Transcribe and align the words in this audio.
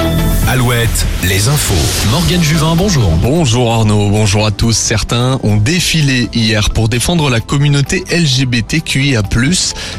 Thank 0.00 0.20
you. 0.20 0.29
7, 0.46 1.06
les 1.28 1.48
infos. 1.48 2.10
Morgane 2.10 2.42
Juvin, 2.42 2.74
bonjour. 2.74 3.10
Bonjour 3.22 3.72
Arnaud, 3.72 4.10
bonjour 4.10 4.46
à 4.46 4.50
tous. 4.50 4.76
Certains 4.76 5.38
ont 5.42 5.56
défilé 5.56 6.28
hier 6.34 6.70
pour 6.70 6.88
défendre 6.88 7.30
la 7.30 7.40
communauté 7.40 8.04
LGBTQIA+. 8.10 9.22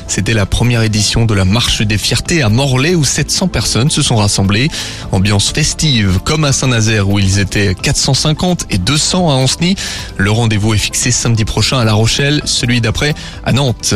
C'était 0.08 0.34
la 0.34 0.46
première 0.46 0.84
édition 0.84 1.26
de 1.26 1.34
la 1.34 1.46
Marche 1.46 1.82
des 1.82 1.98
Fiertés 1.98 2.42
à 2.42 2.50
Morlaix 2.50 2.96
où 2.96 3.04
700 3.04 3.48
personnes 3.48 3.90
se 3.90 4.02
sont 4.02 4.18
rassemblées. 4.18 4.70
Ambiance 5.12 5.50
festive 5.52 6.20
comme 6.24 6.44
à 6.44 6.52
Saint-Nazaire 6.52 7.10
où 7.10 7.20
ils 7.20 7.40
étaient 7.40 7.76
450 7.76 8.66
et 8.70 8.78
200 8.78 9.30
à 9.30 9.34
Anceny. 9.34 9.76
Le 10.18 10.32
rendez-vous 10.32 10.74
est 10.74 10.78
fixé 10.78 11.12
samedi 11.12 11.46
prochain 11.46 11.80
à 11.80 11.86
La 11.86 11.94
Rochelle, 11.94 12.42
celui 12.46 12.82
d'après 12.82 13.14
à 13.46 13.54
Nantes. 13.54 13.96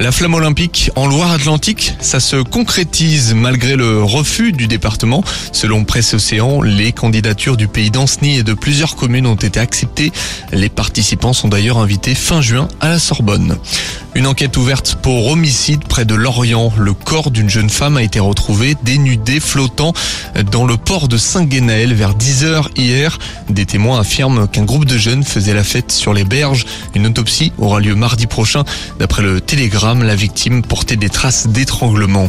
La 0.00 0.10
flamme 0.10 0.34
olympique 0.34 0.90
en 0.96 1.06
Loire-Atlantique, 1.06 1.94
ça 2.00 2.18
se 2.18 2.36
concrétise 2.36 3.32
malgré 3.32 3.76
le 3.76 4.02
refus 4.02 4.50
du 4.50 4.66
département. 4.66 5.22
Selon 5.52 5.73
Presse 5.82 6.14
Océan, 6.14 6.62
les 6.62 6.92
candidatures 6.92 7.56
du 7.56 7.66
pays 7.66 7.90
d'Anceny 7.90 8.38
et 8.38 8.42
de 8.44 8.54
plusieurs 8.54 8.94
communes 8.94 9.26
ont 9.26 9.34
été 9.34 9.58
acceptées. 9.58 10.12
Les 10.52 10.68
participants 10.68 11.32
sont 11.32 11.48
d'ailleurs 11.48 11.78
invités 11.78 12.14
fin 12.14 12.40
juin 12.40 12.68
à 12.80 12.88
la 12.88 13.00
Sorbonne. 13.00 13.56
Une 14.14 14.28
enquête 14.28 14.56
ouverte 14.56 14.96
pour 15.02 15.26
homicide 15.26 15.82
près 15.88 16.04
de 16.04 16.14
Lorient. 16.14 16.72
Le 16.78 16.94
corps 16.94 17.32
d'une 17.32 17.50
jeune 17.50 17.68
femme 17.68 17.96
a 17.96 18.02
été 18.02 18.20
retrouvé 18.20 18.76
dénudé, 18.84 19.40
flottant 19.40 19.92
dans 20.52 20.64
le 20.64 20.76
port 20.76 21.08
de 21.08 21.16
Saint-Guénaël 21.16 21.92
vers 21.94 22.14
10h 22.14 22.66
hier. 22.76 23.18
Des 23.50 23.66
témoins 23.66 23.98
affirment 23.98 24.46
qu'un 24.46 24.62
groupe 24.62 24.84
de 24.84 24.96
jeunes 24.96 25.24
faisait 25.24 25.54
la 25.54 25.64
fête 25.64 25.90
sur 25.90 26.14
les 26.14 26.22
berges. 26.22 26.64
Une 26.94 27.08
autopsie 27.08 27.52
aura 27.58 27.80
lieu 27.80 27.96
mardi 27.96 28.28
prochain. 28.28 28.62
D'après 29.00 29.22
le 29.22 29.40
Télégramme, 29.40 30.04
la 30.04 30.14
victime 30.14 30.62
portait 30.62 30.96
des 30.96 31.10
traces 31.10 31.48
d'étranglement. 31.48 32.28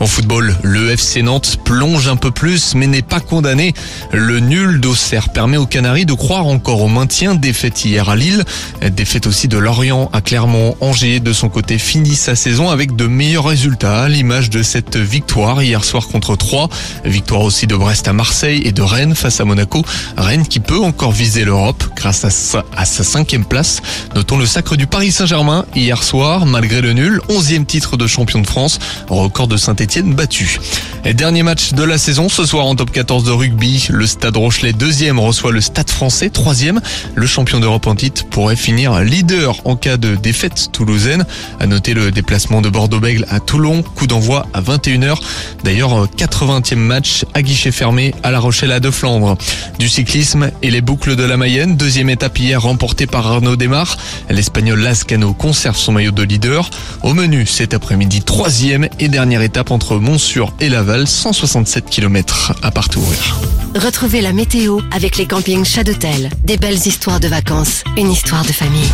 En 0.00 0.06
football, 0.06 0.56
le 0.62 0.90
FC 0.90 1.22
Nantes 1.22 1.58
plonge 1.64 2.06
un 2.06 2.16
peu 2.16 2.30
plus 2.30 2.74
mais 2.74 2.86
n'est 2.86 3.02
pas 3.02 3.20
condamné. 3.20 3.74
Le 4.12 4.38
nul 4.38 4.80
d'Auxerre 4.80 5.30
permet 5.30 5.56
aux 5.56 5.66
Canaries 5.66 6.06
de 6.06 6.12
croire 6.12 6.46
encore 6.46 6.82
au 6.82 6.88
maintien. 6.88 7.34
Défaite 7.34 7.84
hier 7.84 8.08
à 8.08 8.14
Lille, 8.14 8.44
défaite 8.92 9.26
aussi 9.26 9.48
de 9.48 9.58
Lorient 9.58 10.08
à 10.12 10.20
Clermont, 10.20 10.76
Angers 10.80 11.18
de 11.18 11.32
son 11.32 11.48
côté 11.48 11.78
finit 11.78 12.14
sa 12.14 12.36
saison 12.36 12.70
avec 12.70 12.94
de 12.94 13.06
meilleurs 13.06 13.46
résultats 13.46 14.08
l'image 14.08 14.50
de 14.50 14.62
cette 14.62 14.96
victoire 14.96 15.62
hier 15.62 15.84
soir 15.84 16.06
contre 16.06 16.36
3. 16.36 16.68
Victoire 17.04 17.40
aussi 17.40 17.66
de 17.66 17.74
Brest 17.74 18.06
à 18.06 18.12
Marseille 18.12 18.62
et 18.64 18.72
de 18.72 18.82
Rennes 18.82 19.14
face 19.14 19.40
à 19.40 19.44
Monaco. 19.44 19.84
Rennes 20.16 20.46
qui 20.46 20.60
peut 20.60 20.80
encore 20.80 21.12
viser 21.12 21.44
l'Europe 21.44 21.82
grâce 21.98 22.24
à 22.24 22.30
sa, 22.30 22.64
cinquième 22.84 23.44
place. 23.44 23.82
Notons 24.14 24.38
le 24.38 24.46
sacre 24.46 24.76
du 24.76 24.86
Paris 24.86 25.10
Saint-Germain 25.10 25.64
hier 25.74 26.04
soir 26.04 26.46
malgré 26.46 26.80
le 26.80 26.92
nul. 26.92 27.20
Onzième 27.28 27.66
titre 27.66 27.96
de 27.96 28.06
champion 28.06 28.40
de 28.40 28.46
France. 28.46 28.78
Record 29.08 29.48
de 29.48 29.56
Saint-Etienne 29.56 30.14
battu. 30.14 30.60
Et 31.04 31.12
dernier 31.12 31.42
match 31.42 31.72
de 31.72 31.82
la 31.82 31.98
saison 31.98 32.28
ce 32.28 32.44
soir 32.46 32.66
en 32.66 32.76
top 32.76 32.92
14 32.92 33.24
de 33.24 33.32
rugby. 33.32 33.88
Le 33.90 34.06
Stade 34.06 34.36
Rochelet 34.36 34.72
deuxième 34.72 35.18
reçoit 35.18 35.50
le 35.50 35.60
Stade 35.60 35.90
français 35.90 36.30
troisième. 36.30 36.80
Le 37.16 37.26
champion 37.26 37.58
d'Europe 37.58 37.88
en 37.88 37.96
titre 37.96 38.24
pourrait 38.26 38.56
finir 38.56 39.00
leader 39.00 39.60
en 39.64 39.74
cas 39.74 39.96
de 39.96 40.14
défaite 40.14 40.68
toulousaine. 40.70 41.26
À 41.58 41.66
noter 41.66 41.94
le 41.94 42.12
déplacement 42.12 42.62
de 42.62 42.68
Bordeaux-Bègle 42.68 43.26
à 43.28 43.40
Toulon. 43.40 43.82
Coup 43.82 44.06
d'envoi 44.06 44.46
à 44.54 44.60
21h. 44.60 45.16
D'ailleurs 45.64 46.06
80e 46.06 46.76
match 46.76 47.24
à 47.34 47.42
guichet 47.42 47.72
fermé 47.72 48.14
à 48.22 48.30
La 48.30 48.38
Rochelle 48.38 48.70
à 48.70 48.78
De 48.78 48.92
Flandre. 48.92 49.36
Du 49.80 49.88
cyclisme 49.88 50.52
et 50.62 50.70
les 50.70 50.80
boucles 50.80 51.16
de 51.16 51.24
la 51.24 51.36
Mayenne. 51.36 51.76
Deuxième 51.88 52.10
étape 52.10 52.38
hier 52.38 52.60
remportée 52.60 53.06
par 53.06 53.26
Arnaud 53.26 53.56
Desmar. 53.56 53.96
L'Espagnol 54.28 54.78
Lascano 54.78 55.32
conserve 55.32 55.78
son 55.78 55.92
maillot 55.92 56.10
de 56.10 56.22
leader. 56.22 56.68
Au 57.02 57.14
menu 57.14 57.46
cet 57.46 57.72
après-midi 57.72 58.20
troisième 58.20 58.90
et 59.00 59.08
dernière 59.08 59.40
étape 59.40 59.70
entre 59.70 59.96
Montsur 59.96 60.52
et 60.60 60.68
Laval. 60.68 61.06
167 61.06 61.86
km 61.86 62.52
à 62.62 62.70
parcourir. 62.72 63.40
Retrouvez 63.74 64.20
la 64.20 64.34
météo 64.34 64.80
avec 64.90 65.16
les 65.16 65.24
campings 65.24 65.64
Chadotel. 65.64 66.28
Des 66.44 66.58
belles 66.58 66.86
histoires 66.86 67.20
de 67.20 67.28
vacances, 67.28 67.84
une 67.96 68.10
histoire 68.10 68.44
de 68.44 68.52
famille. 68.52 68.90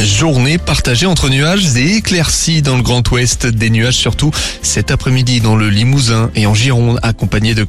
Journée 0.00 0.58
partagée 0.58 1.06
entre 1.06 1.28
nuages 1.28 1.76
et 1.76 1.96
éclaircies 1.96 2.62
dans 2.62 2.76
le 2.76 2.82
Grand 2.82 3.06
Ouest. 3.10 3.46
Des 3.46 3.68
nuages 3.68 3.96
surtout 3.96 4.30
cet 4.62 4.90
après-midi 4.90 5.40
dans 5.40 5.56
le 5.56 5.68
Limousin 5.68 6.30
et 6.34 6.46
en 6.46 6.54
Gironde 6.54 7.00
accompagnés 7.02 7.54
de 7.54 7.64